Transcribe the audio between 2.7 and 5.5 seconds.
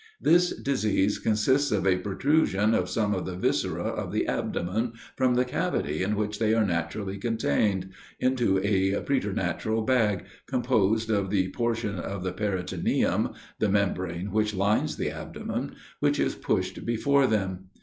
of some of the viscera of the abdomen, from the